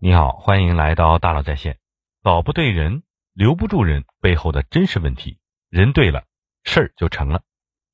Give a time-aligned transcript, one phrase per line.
[0.00, 1.76] 你好，欢迎来到大佬在线。
[2.22, 3.02] 搞不对人，
[3.32, 5.40] 留不住人背后的真实问题，
[5.70, 6.22] 人对了，
[6.62, 7.42] 事儿就成了。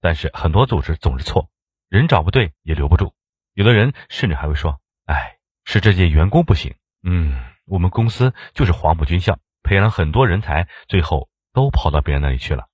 [0.03, 1.49] 但是很多组织总是错，
[1.89, 3.15] 人找不对也留不住。
[3.55, 12.69] 有的人甚至还会说：“哎，是这届员工不行。”嗯，我们公司就是黄埔军校，培养了很多人才，最后都跑到别人那里去了。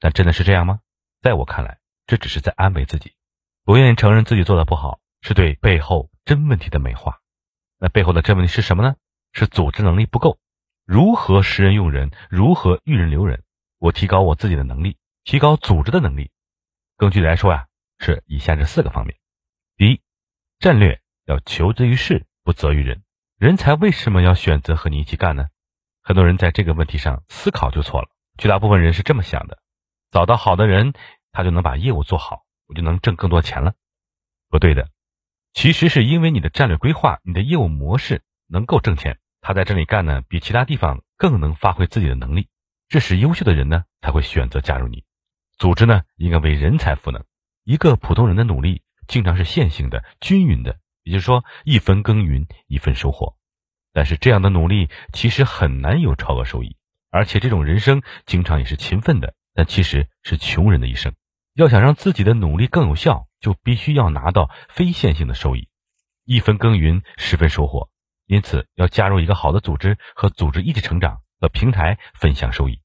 [0.00, 0.80] 但真的是这样吗？
[1.20, 3.12] 在我看来，这只是在安慰自己，
[3.62, 7.20] 不愿意承认自己做的不好，是对背后真问题的美化。
[7.84, 8.96] 那背后的真问题是什么呢？
[9.34, 10.38] 是组织能力不够。
[10.86, 12.12] 如何识人用人？
[12.30, 13.42] 如何育人留人？
[13.78, 16.30] 我提高我自己的能力，提高组织的能力。
[16.96, 17.66] 更具体来说呀，
[17.98, 19.18] 是以下这四个方面：
[19.76, 20.00] 第一，
[20.58, 23.02] 战略要求之于事，不责于人。
[23.36, 25.48] 人才为什么要选择和你一起干呢？
[26.00, 28.08] 很多人在这个问题上思考就错了。
[28.38, 29.58] 绝大部分人是这么想的：
[30.10, 30.94] 找到好的人，
[31.32, 33.74] 他就能把业务做好，我就能挣更多钱了。
[34.48, 34.88] 不对的。
[35.54, 42.48] 其实是因为你的战略规划、你的业务模式能够挣钱，他在这里干呢，比其他地方更能发挥自己的能力，
[42.88, 45.04] 这是优秀的人呢才会选择加入你。
[45.56, 47.24] 组织呢应该为人才赋能，
[47.62, 53.36] 一个普通人的努力经常是线性的、均匀的，也就是说一分耕耘一分收获。
[53.92, 56.76] 但是这样的努力其实很难有超额收益，
[57.10, 61.14] 而且这种人生经常也是勤奋的，但其实是穷人的一生。
[61.54, 63.28] 要想让自己的努力更有效。
[63.44, 65.68] 就必须要拿到非线性的收益，
[66.24, 67.90] 一分耕耘十分收获。
[68.24, 72.80] 因此，要加入一个好的组织，和组织一起成长，和平台分享收益。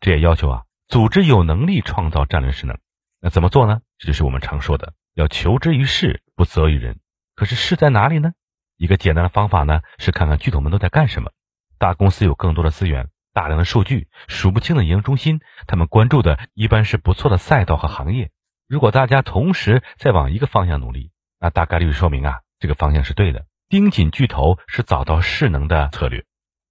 [0.00, 2.78] 这也要求啊，组织有能力创造战略势能。
[3.22, 3.80] 那怎么做呢？
[3.96, 7.00] 这就是我们常说的，要求之于事，不责于人。
[7.34, 8.32] 可是事在哪里呢？
[8.76, 11.32] 一个简单的方法呢，是看看巨头们都在干什么。
[11.78, 18.30] 大公司有更多的资源，大量的数据，数不清的营销中心，他们关注的一般是不错的赛道和行业。
[18.68, 23.46] 如果大家同时在往一个方向努力，那大概率说明啊，这个方向是对的。
[23.68, 26.24] 盯紧巨头是找到势能的策略，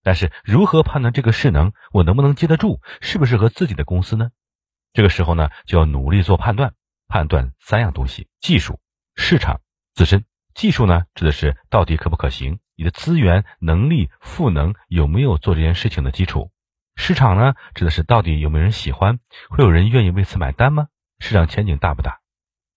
[0.03, 4.29] 但是如何判断这个势能我能不能接得住，适不适合自己的公司呢？
[4.93, 6.73] 这个时候呢，就要努力做判断，
[7.07, 8.79] 判断三样东西：技术、
[9.15, 9.61] 市场、
[9.93, 10.25] 自身。
[10.53, 16.49] 技术呢，指的是到底可不可行，你的资源、能力、赋能有没有做这件事情的基础；
[16.95, 19.19] 市场呢，指的是到底有没有人喜欢，
[19.49, 20.87] 会有人愿意为此买单吗？
[21.19, 22.19] 市场前景大不大？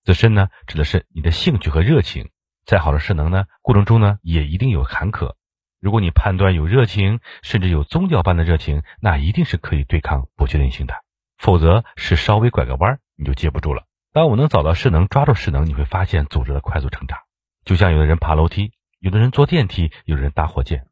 [0.05, 2.31] 自身呢，指的是你的兴趣和热情。
[2.65, 5.35] 再好的势能呢，过程中呢，也一定有坎坷。
[5.81, 10.95] 如果你判断有热情，甚至有宗教般的热情，那一定是可以对抗不确定性的。
[11.37, 13.85] 否则是稍微拐个弯，你就接不住了。
[14.13, 17.19] 当我能找到势能，抓住势能，你会发现组织的快速成长。
[17.65, 20.87] 就像有的人爬楼梯，有的人坐电梯，有的人搭火箭。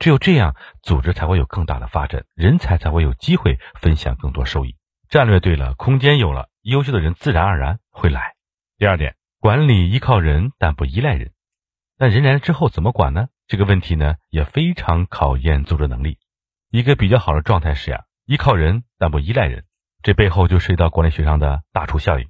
[0.00, 4.76] 只有这样，组织才会有更大的发展，人才才会有机会分享更多收益。
[5.08, 6.48] 战略对了，空间有了。
[6.62, 8.34] 优秀的人自然而然会来。
[8.78, 11.32] 第二点，管理依靠人，但不依赖人。
[11.98, 13.28] 但人来了之后怎么管呢？
[13.46, 16.18] 这个问题呢也非常考验组织能力。
[16.70, 19.66] 一个比较好的状态是呀，依靠人但不依赖人。
[20.02, 22.28] 这背后就涉及到管理学上的大厨效应。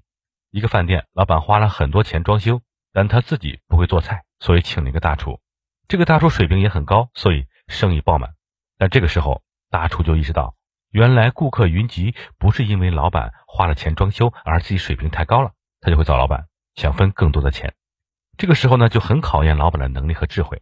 [0.50, 2.60] 一个饭店老板花了很多钱装修，
[2.92, 5.40] 但他自己不会做菜，所以请了一个大厨。
[5.88, 8.34] 这个大厨水平也很高，所以生意爆满。
[8.76, 10.54] 但这个时候，大厨就意识到。
[10.92, 17.72] 原来顾客云集不是因为老板花了钱装修，而自己水平太高了，他就会找老板想分更多的钱。
[18.36, 20.60] 这个时候呢，就很考验老板的能力和智慧。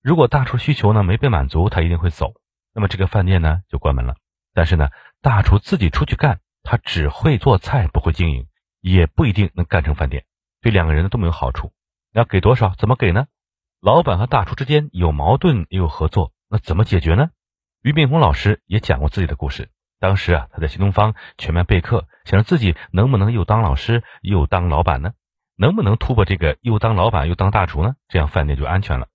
[0.00, 2.34] 如果大厨需求呢没被满足，他一定会走，
[2.72, 4.14] 那么这个饭店呢就关门了。
[4.52, 4.90] 但是呢，
[5.20, 8.46] 大厨自己出去干，他只会做菜，不会经营，
[8.80, 10.24] 也不一定能干成饭店。
[10.62, 11.72] 对两个人都没有好处。
[12.12, 12.76] 要给多少？
[12.78, 13.26] 怎么给呢？
[13.80, 17.30] 老板和大厨之间有矛盾也有合作，那怎么解决呢？
[17.84, 19.68] 俞敏洪老师也讲过自己的故事。
[20.00, 25.12] 当时啊，他在新东方全面备课，想着自己能不能又当老师又当老板呢？
[25.54, 27.94] 能不能突破这个又当老板又当大厨呢？
[28.08, 29.08] 这样饭店就安全了。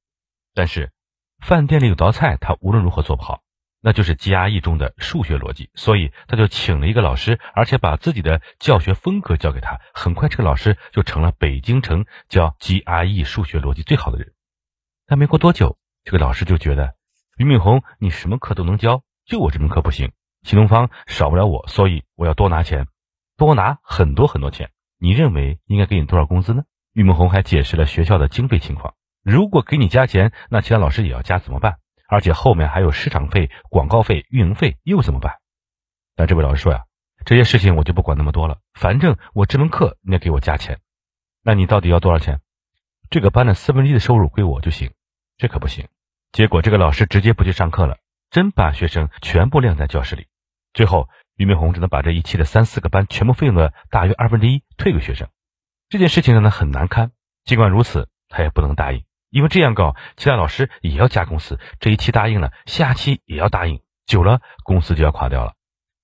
[0.53, 0.91] 但是，
[1.39, 3.41] 饭店里有道菜他无论如何做不好，
[3.81, 5.71] 那就是 GRE 中的数学逻辑。
[5.73, 9.81] 所以他就请了一个老师，而且把自己的教学风格教给他。
[9.95, 14.31] 很快，这个老师就成了北京城教 GRE 数学逻辑最好的人。
[15.07, 16.98] 但没过多久，这个老师就觉得。
[17.39, 20.11] 俞敏洪，你什么课都能教，就我这门课不行。
[20.43, 22.87] 新东方少不了我，所以我要多拿钱，
[23.37, 24.71] 多拿很多很多钱。
[24.97, 26.63] 你认为应该给你多少工资呢？
[26.91, 28.93] 俞敏洪还解释了学校的经费情况。
[29.23, 31.77] 如果给你加钱，那其他老师也要加怎么办？
[32.09, 35.35] 而且后面还有市场费、广告费、运营费，又怎么办？
[36.17, 36.83] 但这位老师说呀，
[37.23, 40.81] 这些事情我就不管那么多了，反正我这门课你要给我加钱。
[41.41, 42.41] 那你到底要多少钱？
[43.09, 44.91] 这个班的四分之一的收入归我就行，
[45.37, 45.87] 这可不行。
[46.31, 47.97] 结果这个老师直接不去上课了，
[48.29, 50.27] 真把学生全部晾在教室里。
[50.73, 55.27] 最后，俞敏洪只能把这一期的三四个班全部费用的大约二分之一退给学生。
[55.89, 57.11] 这件事情让他很难堪，
[57.45, 65.55] 尽管如此，他也不能答应，因为这样搞，其他老师也要加公司，这一期答应了，下期也要答应，久了公司就要垮掉了。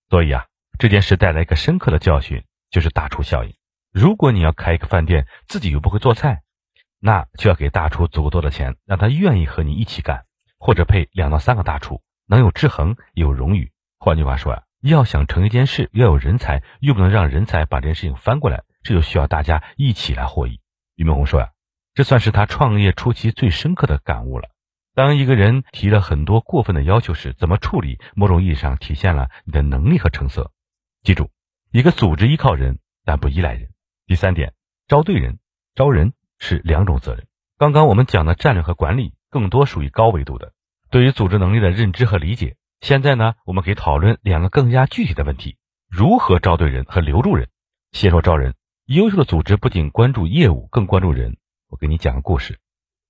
[0.09, 0.47] 所以啊，
[0.79, 3.55] 这件事带来一个深刻的教训，就是大厨效应。
[3.91, 6.41] 如果你要开一个饭店，自己又不会做菜，
[6.99, 10.25] 那就要给大厨足够多的钱，让他愿意和你一起干，
[10.57, 13.71] 或者配两到三个大厨，能有制衡，有荣誉。
[13.99, 20.59] 换句话说啊，要想成一件事，要有人才，又不能让人才把这件事情翻过来，这就需要大家一起来获益。
[20.95, 21.51] 俞敏洪说呀，
[21.93, 24.49] 这算是他创业初期最深刻的感悟了。
[24.93, 30.51] 当一个人提了很多过分的要求时，怎么处理，某种意义上体现了你的能力和成色。
[31.03, 31.29] 记住，
[31.71, 33.69] 一个组织依靠人，但不依赖人。
[34.07, 34.53] 第三点，
[34.87, 35.39] 招对人，
[35.73, 36.13] 招人
[36.45, 37.25] 是两种责任。
[37.57, 40.53] 刚刚我们讲的战略和管理，更多属于高维度的，
[40.91, 42.55] 对于组织能力的认知和理解。
[42.81, 45.57] 现在呢，我们可以讨论两个更加具体的问题：
[45.89, 47.49] 如何招对人和留住人。
[47.91, 48.53] 先说招人，
[48.85, 51.37] 优秀的组织不仅关注业务，更关注人。
[51.67, 52.59] 我给你讲个故事。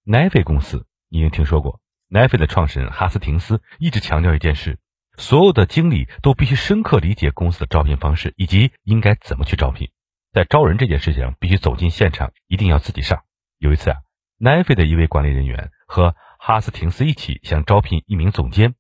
[0.06, 1.82] 奈飞公司，你一定听说过。
[2.08, 4.78] 奈飞的创始人哈斯廷斯一直强调一件事：
[5.18, 9.90] 所有的经理都必须深刻理解公司的招聘方式，以及应该怎么去招聘。
[10.32, 13.24] 在招人这件事情上，必须走进现场，一定要自己上。
[13.66, 13.98] 有一次啊，
[14.38, 18.76] 奈飞的一位管理人员和哈斯廷斯一起想招聘一名总监。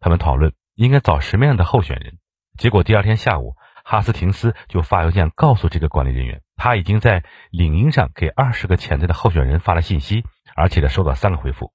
[0.00, 2.18] 他们讨论应该找什么样的候选人，
[2.58, 3.54] 结果第二天下午，
[3.84, 10.24] 哈斯廷斯就发邮件告诉这个管理人员，他已经在领英上给二十个潜在的候选人发了信息，
[10.56, 11.72] 而且呢收到三个回复。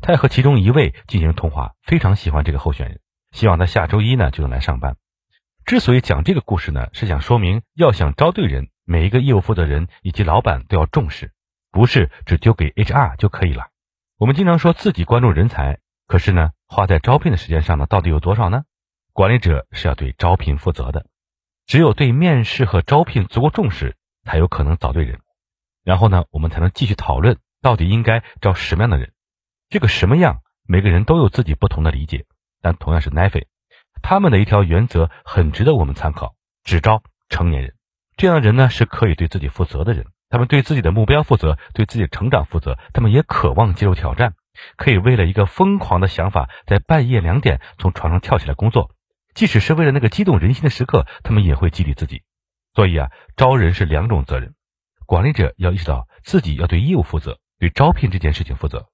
[0.00, 2.98] 他要和其中一位进行通话，非常喜欢这个候选人，
[3.30, 4.96] 希望他下周一呢就能来上班。
[5.64, 11.32] 之所以讲这个故事呢，是想说明要想招对人，每一个业务负责人以及老板都要重视，
[11.72, 13.70] 不是只丢给 HR 就可以了。
[14.18, 15.80] 我们经常说自己关注人才。
[16.06, 18.64] 可是呢，花在招聘的时间上呢，到底有多少呢？
[19.14, 21.06] 管理者是要对招聘负责的，
[21.66, 25.20] 只有对面试和招聘足够重视，才有可能找对人。
[25.84, 29.12] 然后呢，我们才能继续讨论到底应该招什么样的人。
[29.70, 32.26] 这个什么样，每个人都有自己不同的理解。
[32.60, 33.48] 但同样是奈飞，
[34.02, 37.74] 他们的一条原则很值得我们参考：只招成年人。
[38.16, 40.06] 这样的人呢，是可以对自己负责的人。
[40.32, 42.78] 他们对自己的目标负责，对自己的成长负责。
[42.94, 44.34] 他们也渴望接受挑战。
[44.76, 48.94] 可以为了一个疯狂的想法，在半夜两点从床上跳起来工作，
[49.34, 52.22] 即使是为了那个激动人心的时刻，他们也会激励自己。
[52.74, 54.54] 所以啊，招人是两种责任，
[55.04, 58.88] 管理者要意识到自己要对业务负责，对招聘这件事情负责，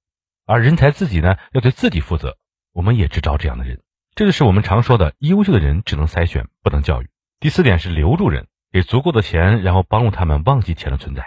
[0.44, 2.36] 而人才自己呢要对自己负责。
[2.72, 3.80] 我们也只招这样的人，
[4.16, 7.08] 这就是我们常说的优秀的人只能筛选，不能教育。
[7.38, 11.24] 第四点是留住人，给足够的钱，然后帮助他们忘记钱的存在。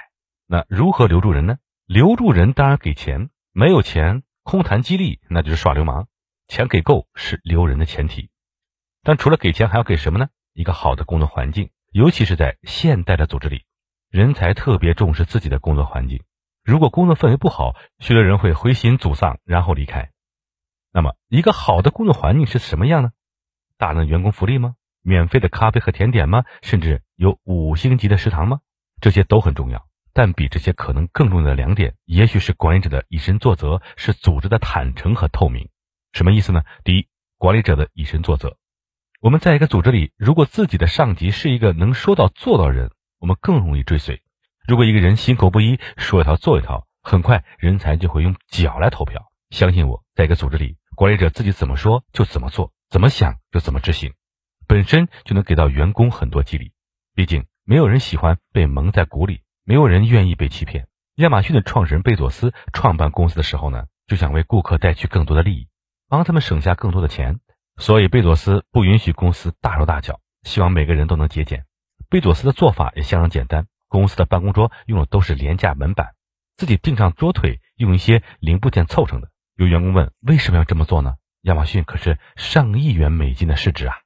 [0.48, 1.58] 那如何留住人呢？
[1.86, 3.30] 留住人当然给钱。
[3.54, 6.08] 没有钱，空谈激励，那就是耍流氓。
[6.48, 8.30] 钱给够是留人的前提，
[9.04, 10.30] 但除了给钱，还要给什么呢？
[10.54, 13.66] 一个好的工作环境，尤其是在现代的组织里，
[14.10, 16.24] 人才特别重视自己的工作环境。
[16.64, 20.12] 如果工作氛围不好，许多人会灰心沮丧，然后离开。
[20.94, 23.12] 那么，一个好的工作环境是什么样呢？
[23.78, 24.76] 大量员工福利吗？
[25.01, 26.44] 免费的咖啡和甜点吗？
[26.62, 28.59] 甚至有五星级的食堂吗？
[29.00, 29.88] 这些都很重要。
[30.13, 35.69] 但比这些可能更重要的两点，也许是管理者的以身作则，是组织的坦诚和透明。
[36.12, 36.63] 什么意思呢？
[36.83, 37.07] 第一，
[37.38, 38.57] 管理者的以身作则。
[39.21, 44.21] 我们在一个组织里，如果自己的上级是一个能说到做到人，我们更容易追随。
[44.68, 49.31] 如果一个人心口不一，说一套做一套，很快人才就会用脚来投票。
[49.50, 54.14] 相信我，在一个组织里，管理者自己怎么说就怎么做，怎么想就怎么执行，
[54.71, 56.71] 本身就能给到员工很多激励。
[57.13, 59.42] 毕竟，没有人喜欢被蒙在鼓里。
[59.66, 60.87] 没有人愿意被欺骗。
[61.16, 65.68] 亚马逊的创始人贝佐斯创办公司的时候呢，就想为顾客带去更多的利益，
[66.07, 67.42] 帮他们省下更多的钱。
[67.75, 71.66] 所以贝佐斯不允许公司大手大脚，希望每个人都能节俭。
[72.09, 76.11] 贝佐斯的做法也相当简单，公司的办公桌用的都是廉价门板，
[76.56, 79.31] 自己钉上桌腿，用一些零部件凑成的。
[79.57, 81.16] 有员工问为什么要这么做呢？
[81.42, 83.97] 亚马逊可是上亿元美金的市值啊！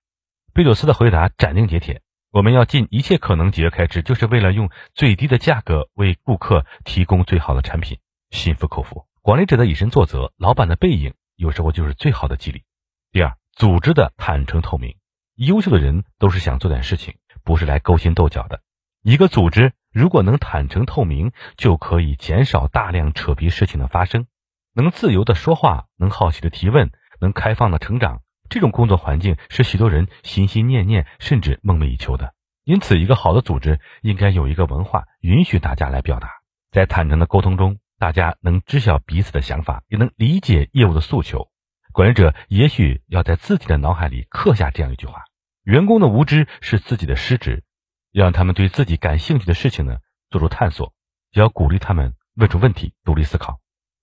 [0.56, 2.02] 贝佐斯的回答斩钉截铁。
[2.32, 9.06] 我们要尽一切可能节约开支，就是为了用最低的价格为顾客提供最好的产品，心服口服。
[9.22, 12.64] 管理者的以身作则，老板的背影，有时候就是最好的激励。
[13.12, 14.96] 第二，组织的坦诚透明。
[15.36, 18.62] 优秀的人都是想做点事情，不是来勾心斗角的。
[19.04, 24.26] 一个组织如果能坦诚透明，就可以减少大量扯皮事情的发生，
[24.74, 28.22] 能自由的说话，能好奇的提问，能开放的成长。
[28.50, 32.34] 这种工作环境是许多人心心念念甚至梦寐以求的。
[32.64, 36.30] 因此，一个好的组织应该有一个文化，允许大家来表达。
[36.72, 41.50] 在坦诚的沟通中，大家能知晓彼此的想法，也能理解业务的诉求。
[41.94, 45.24] 管理者也许要在自己的脑海里刻下这样一句话：
[45.64, 47.64] 员工的无知是自己的失职，
[48.12, 50.00] 要让他们对自己感兴趣的事情呢
[50.30, 50.94] 做出探索，
[51.32, 53.60] 也要鼓励他们问出问题，独立思考。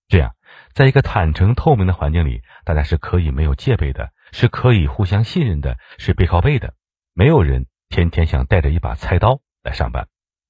[0.09, 0.35] 这样，
[0.73, 6.75] 在一个坦诚透明的环境里，大家是可以没有戒备的，是可以互相信任的，是背靠背的。
[7.15, 10.09] 没有人天天想带着一把菜刀来上班，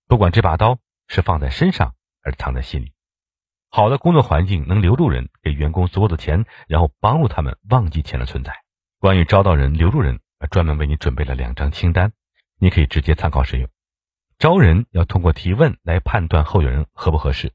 [0.09, 2.95] 不管这把刀是放在身上还是藏在心里。
[3.69, 8.55] 好的工作环境能留住人，给员工足够的钱，然后帮助他们忘记钱的存在。
[8.99, 10.21] 关于招到人、留住人，
[10.51, 12.12] 专门为你准备了两张清单，
[12.59, 13.69] 你可以直接参考使用。
[14.39, 17.53] 招人要通过提问来判断候选人合不合适。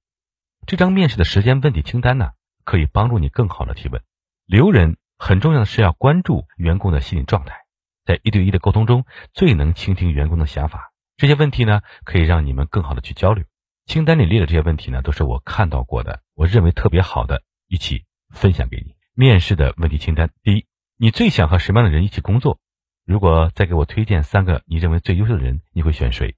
[0.65, 2.31] 这张面试的时间问题清单呢，
[2.65, 4.01] 可以帮助你更好的提问。
[4.45, 7.65] 留人很重要的是要关注员工的心理状态，
[8.05, 10.91] 在一对一的沟通中，最能倾听员工的想法。
[11.17, 13.43] 这些问题呢，可以让你们更好的去交流。
[13.85, 18.95] 清单里列的这些问题呢，都是我看到过的，我认为特别好的，一起分享给你。
[19.13, 22.59] 面试的问题清单：第一，你最想和什么样的人一起工作？
[23.05, 26.35] 如果再给我推荐三个你认为最优秀的人，你会选谁？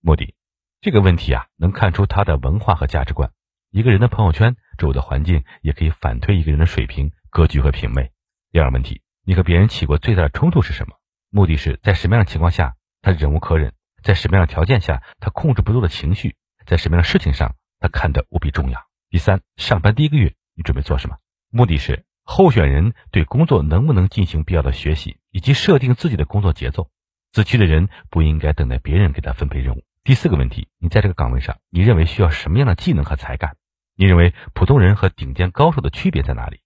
[0.00, 0.34] 目的，
[0.80, 3.30] 这个问题啊，能看出他的文化和价值观。
[3.70, 8.10] 一个人的朋友圈、周围的环境，也可以反推一个人的水平、格局和品味。
[8.50, 10.96] 第二个问题，你和别人起过最大的冲突是什么？
[11.28, 13.74] 目的是在什么样的情况下他忍无可忍？
[14.02, 16.34] 在什么样的条件下他控制不住的情绪？
[16.64, 18.82] 在什么样的事情上，他看得无比重要。
[19.10, 21.18] 第三，上班第一个月，你准备做什么？
[21.50, 26.90] 目的是候选人对工作能不能进行必要的学习，以及设定自己的工作节奏。
[27.32, 29.84] 自驱的人不应该等待别人给他分配任务。
[30.04, 33.56] 第四个问题，你在这个岗位上，你认为需要什么样的技能和才干？
[33.94, 36.60] 你认为普通人和顶尖高手的区别在哪里？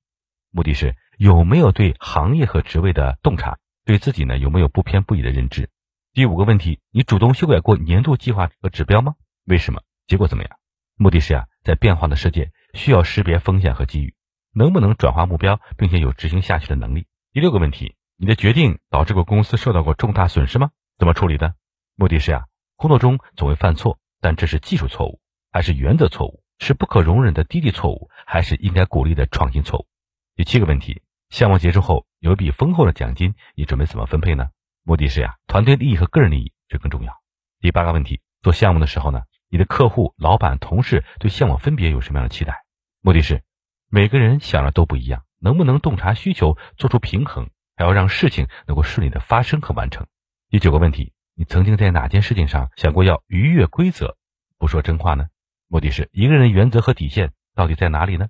[0.53, 5.71] 目的是有没有对行业和职位的洞察，对自己呢有没有不偏不倚的认知？
[6.13, 9.15] 第五个问题，你主动修改过年度计划和指标吗？
[9.45, 9.83] 为什么？
[10.09, 10.57] 结果怎么样？
[10.97, 14.17] 目的是呀，在变化的世界，需要识别风险和机遇，
[14.53, 17.07] 能不能转化目标，并且有执行下去的能力。
[17.33, 20.73] 第六个问题，你的决定导致过公司受到过重大损失吗？
[20.99, 21.55] 怎么处理的？
[21.95, 25.21] 目的是呀，工作中总会犯错，但这是技术错误，
[25.53, 26.43] 还是原则错误？
[26.59, 29.87] 是不可容忍的低级错误，还是应该鼓励的创新错误？
[30.35, 31.03] 第七个问题，
[31.33, 34.51] 项目结束后有一笔丰厚的奖金，你准备怎么分配呢？
[34.83, 37.15] 目的是呀，团队利益和个人利益这更重要。
[37.59, 39.23] 第八个问题，做项目的时候呢？
[39.49, 42.65] 你的客户、老板、同事对项目分别有什么样的期待？
[43.01, 43.43] 目的是
[43.89, 50.07] 每个人想的都不一样，能不能洞察需求，做出平衡，还要让事情能够顺利的发生和完成。
[50.51, 54.19] 第九个问题，你曾经在哪件事情上想过要逾越规则，
[54.59, 55.29] 不说真话呢？
[55.67, 58.29] 目的是一个人的原则和底线到底在哪里呢？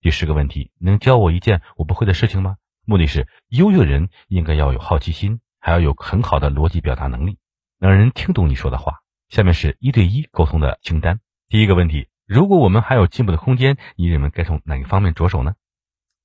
[0.00, 2.56] 第十个问题，能教我一件我不会的事情吗？
[2.84, 7.38] 目的是优秀的人应该要有好奇心，还要有很好的逻辑表达能力，
[7.78, 9.00] 让人听懂你说的话。
[9.28, 11.20] 下面是一对一沟通的清单。
[11.48, 15.54] 第一个问题：如果我们还有进步的空间，你认为该从哪个方面着手呢？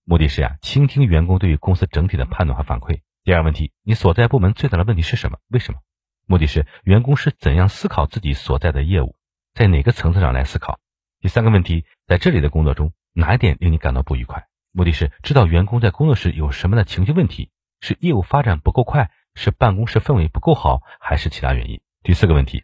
[0.06, 3.02] 目的是呀，倾听员工对于公司整体的判断和反馈。
[3.24, 5.40] 第二个问题：你所在部门最大的问题是什么？
[5.48, 5.80] 为什么？
[6.26, 9.16] 目的是员工是怎样思考自己所在的业务，
[9.54, 10.80] 在哪个层次上来思考？
[11.20, 14.48] 第三个问题：在这里的工作中，哪一点令你感到不愉快？
[14.72, 21.80] 目的是知道员工在工作时有什么的情绪问题，是业务发展不够快，是办公室氛围不够好，还是其他原因？
[22.02, 22.64] 第四个问题。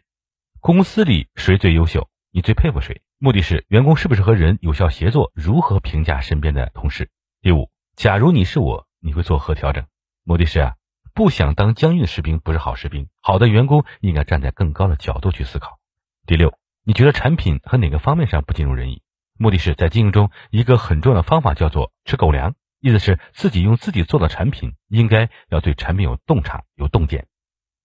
[0.60, 2.08] 公司里谁最优秀？
[2.32, 3.02] 你最佩服谁？
[3.18, 5.30] 目的是员工是不是和人有效协作？
[5.34, 7.10] 如何评价身边的同事？
[7.40, 9.86] 第五，假如你是我，你会做何调整？
[10.24, 10.74] 目的是啊，
[11.14, 13.08] 不想当僵硬的士兵不是好士兵。
[13.20, 15.78] 好的员工应该站在更高的角度去思考。
[16.26, 19.02] 第六，你觉得产品和哪个方面上不尽如人意？
[19.40, 27.26] 目的是在经营中一个很重要的方法叫做吃狗粮，意思是自己用自己做的产品，应该要对产品有洞察、有洞见。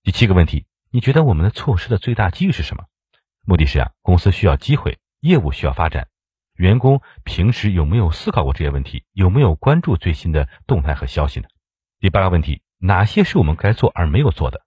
[0.03, 0.65] 第七个问题。
[0.91, 2.85] 你觉得我们的措施的最大机遇是什么？
[3.43, 6.07] 目的是啊，公司需要机会，业务需要发展，
[6.53, 9.03] 员工平时有没有思考过这些问题？
[9.11, 11.47] 有没有关注最新的动态和消息呢？
[11.99, 14.61] 第八个问题，哪些是我们该做而没有做的？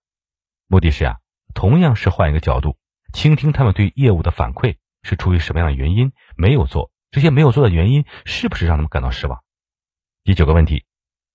[0.67, 1.17] 目的是啊，
[1.55, 2.77] 同样是换一个角度，
[3.15, 4.77] 倾听他们对业务的反馈
[5.09, 6.91] 是出于什么样的原因没有做？
[7.11, 9.43] 这些没有做的原因是不是让他们感到失望？
[10.23, 10.85] 第九个问题，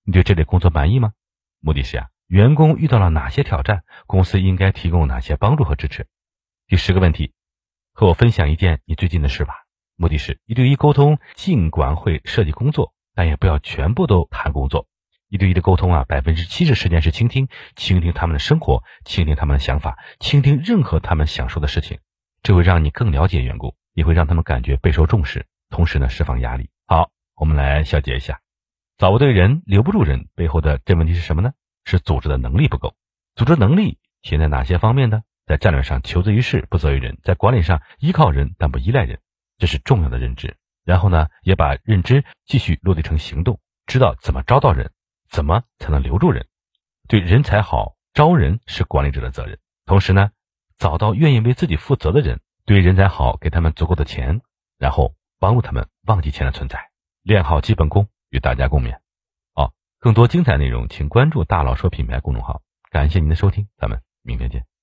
[0.04, 1.12] 你对这类工作满意吗？
[1.60, 2.06] 目的是啊。
[2.28, 3.82] 员工遇到了哪些挑战？
[4.06, 6.06] 公司应该提供哪些帮助和支持？
[6.68, 7.34] 第十个问题，
[7.92, 9.54] 和我分享一件你最近的事吧。
[9.96, 14.86] 目的是一对一沟通，尽管会涉及工作，但也不要全部都谈工作。
[15.28, 21.98] 一对一的沟通啊，百分之七十时间是倾听，倾听他们的生活，倾听他们的想法，倾听任何他们想说的事情。
[22.44, 26.68] 这会让你更了解员工，也会让他们感觉备受重视，同时呢，释放压力。
[26.86, 28.42] 好，我们来小结一下：
[28.98, 31.54] 找不对人，留不住人，背后的真问题是什么呢？
[31.86, 32.94] 是组织的能力不够，
[33.34, 35.22] 组织能力体现在哪些方面呢？
[35.46, 39.20] 在战略上求之于事，不责于人；在管理上依靠人，但不依赖人，
[39.56, 40.58] 这是重要的认知。
[40.84, 44.92] 然后呢，也把认知继续落地成行动，知道怎么招到人，
[45.30, 46.46] 怎么才能留住人。
[47.08, 49.58] 对人才好，招人是管理者的责任。
[49.86, 50.30] 同时呢，
[50.78, 54.40] 找到愿意为自己负责的人，对人才好，给他们足够的钱，
[54.78, 55.14] 然后。
[55.40, 56.88] 帮助他们忘记钱的存在，
[57.22, 58.98] 练好基本功，与大家共勉。
[59.52, 62.62] 好，更多精彩内容，请关注“大佬说品牌”公众号。
[62.90, 64.73] 感谢您的收听，咱们明天见。